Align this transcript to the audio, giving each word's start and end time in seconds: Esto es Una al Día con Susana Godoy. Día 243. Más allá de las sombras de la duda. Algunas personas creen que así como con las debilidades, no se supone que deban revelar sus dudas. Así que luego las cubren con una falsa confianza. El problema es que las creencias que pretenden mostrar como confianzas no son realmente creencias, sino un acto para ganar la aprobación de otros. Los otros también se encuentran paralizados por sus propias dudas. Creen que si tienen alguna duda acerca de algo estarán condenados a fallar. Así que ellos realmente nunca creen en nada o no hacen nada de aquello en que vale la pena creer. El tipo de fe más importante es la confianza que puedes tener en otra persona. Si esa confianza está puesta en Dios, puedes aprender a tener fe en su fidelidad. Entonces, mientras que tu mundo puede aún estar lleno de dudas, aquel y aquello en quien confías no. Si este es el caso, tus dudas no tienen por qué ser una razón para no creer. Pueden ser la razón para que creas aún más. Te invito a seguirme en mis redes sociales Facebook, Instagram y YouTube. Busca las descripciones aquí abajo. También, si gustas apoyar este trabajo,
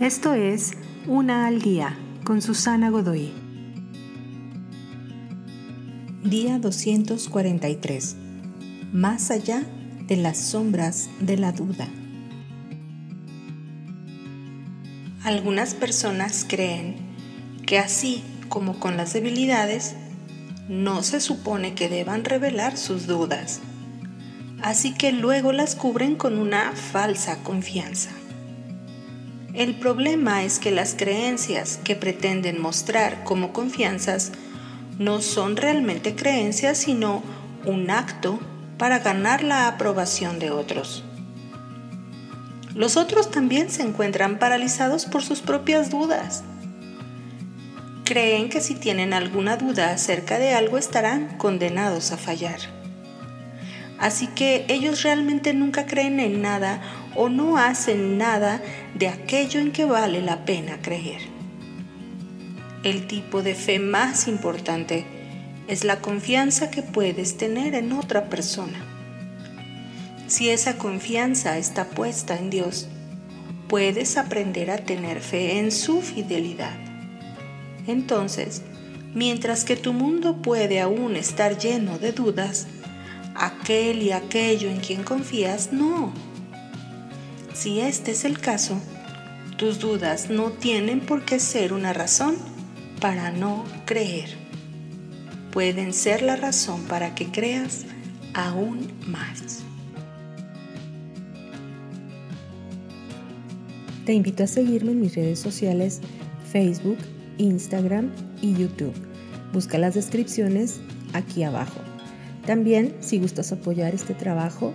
Esto 0.00 0.34
es 0.34 0.72
Una 1.06 1.46
al 1.46 1.62
Día 1.62 1.96
con 2.22 2.42
Susana 2.42 2.90
Godoy. 2.90 3.32
Día 6.22 6.58
243. 6.58 8.16
Más 8.92 9.30
allá 9.30 9.62
de 10.06 10.18
las 10.18 10.36
sombras 10.36 11.08
de 11.20 11.38
la 11.38 11.52
duda. 11.52 11.88
Algunas 15.24 15.74
personas 15.74 16.44
creen 16.46 16.96
que 17.64 17.78
así 17.78 18.22
como 18.50 18.78
con 18.78 18.98
las 18.98 19.14
debilidades, 19.14 19.94
no 20.68 21.02
se 21.02 21.20
supone 21.20 21.74
que 21.74 21.88
deban 21.88 22.26
revelar 22.26 22.76
sus 22.76 23.06
dudas. 23.06 23.60
Así 24.60 24.92
que 24.92 25.12
luego 25.12 25.52
las 25.52 25.74
cubren 25.74 26.16
con 26.16 26.36
una 26.36 26.72
falsa 26.72 27.42
confianza. 27.42 28.10
El 29.56 29.74
problema 29.74 30.44
es 30.44 30.58
que 30.58 30.70
las 30.70 30.94
creencias 30.94 31.80
que 31.82 31.96
pretenden 31.96 32.60
mostrar 32.60 33.24
como 33.24 33.54
confianzas 33.54 34.32
no 34.98 35.22
son 35.22 35.56
realmente 35.56 36.14
creencias, 36.14 36.76
sino 36.76 37.22
un 37.64 37.90
acto 37.90 38.38
para 38.76 38.98
ganar 38.98 39.42
la 39.42 39.66
aprobación 39.66 40.38
de 40.38 40.50
otros. 40.50 41.04
Los 42.74 42.98
otros 42.98 43.30
también 43.30 43.70
se 43.70 43.80
encuentran 43.80 44.38
paralizados 44.38 45.06
por 45.06 45.22
sus 45.22 45.40
propias 45.40 45.88
dudas. 45.88 46.44
Creen 48.04 48.50
que 48.50 48.60
si 48.60 48.74
tienen 48.74 49.14
alguna 49.14 49.56
duda 49.56 49.90
acerca 49.90 50.38
de 50.38 50.52
algo 50.52 50.76
estarán 50.76 51.38
condenados 51.38 52.12
a 52.12 52.18
fallar. 52.18 52.60
Así 53.98 54.26
que 54.26 54.66
ellos 54.68 55.02
realmente 55.02 55.54
nunca 55.54 55.86
creen 55.86 56.20
en 56.20 56.42
nada 56.42 56.82
o 57.14 57.30
no 57.30 57.56
hacen 57.56 58.18
nada 58.18 58.60
de 58.98 59.08
aquello 59.08 59.60
en 59.60 59.72
que 59.72 59.84
vale 59.84 60.22
la 60.22 60.46
pena 60.46 60.80
creer. 60.80 61.20
El 62.82 63.06
tipo 63.06 63.42
de 63.42 63.54
fe 63.54 63.78
más 63.78 64.26
importante 64.26 65.04
es 65.68 65.84
la 65.84 66.00
confianza 66.00 66.70
que 66.70 66.82
puedes 66.82 67.36
tener 67.36 67.74
en 67.74 67.92
otra 67.92 68.30
persona. 68.30 68.84
Si 70.28 70.48
esa 70.48 70.78
confianza 70.78 71.58
está 71.58 71.90
puesta 71.90 72.38
en 72.38 72.48
Dios, 72.48 72.88
puedes 73.68 74.16
aprender 74.16 74.70
a 74.70 74.78
tener 74.78 75.20
fe 75.20 75.58
en 75.58 75.72
su 75.72 76.00
fidelidad. 76.00 76.74
Entonces, 77.86 78.62
mientras 79.14 79.64
que 79.64 79.76
tu 79.76 79.92
mundo 79.92 80.40
puede 80.40 80.80
aún 80.80 81.16
estar 81.16 81.58
lleno 81.58 81.98
de 81.98 82.12
dudas, 82.12 82.66
aquel 83.34 84.02
y 84.02 84.12
aquello 84.12 84.70
en 84.70 84.78
quien 84.78 85.02
confías 85.02 85.70
no. 85.72 86.14
Si 87.56 87.80
este 87.80 88.10
es 88.10 88.26
el 88.26 88.38
caso, 88.38 88.78
tus 89.56 89.80
dudas 89.80 90.28
no 90.28 90.50
tienen 90.50 91.00
por 91.00 91.24
qué 91.24 91.40
ser 91.40 91.72
una 91.72 91.94
razón 91.94 92.36
para 93.00 93.30
no 93.30 93.64
creer. 93.86 94.28
Pueden 95.52 95.94
ser 95.94 96.20
la 96.20 96.36
razón 96.36 96.82
para 96.82 97.14
que 97.14 97.30
creas 97.30 97.86
aún 98.34 98.92
más. 99.06 99.62
Te 104.04 104.12
invito 104.12 104.44
a 104.44 104.48
seguirme 104.48 104.92
en 104.92 105.00
mis 105.00 105.16
redes 105.16 105.38
sociales 105.38 106.02
Facebook, 106.52 106.98
Instagram 107.38 108.12
y 108.42 108.52
YouTube. 108.52 108.92
Busca 109.54 109.78
las 109.78 109.94
descripciones 109.94 110.82
aquí 111.14 111.42
abajo. 111.42 111.80
También, 112.44 112.94
si 113.00 113.18
gustas 113.18 113.50
apoyar 113.50 113.94
este 113.94 114.12
trabajo, 114.12 114.74